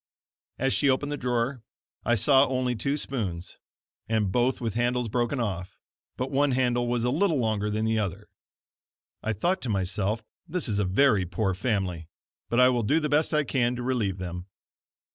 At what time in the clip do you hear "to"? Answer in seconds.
9.61-9.69, 13.75-13.83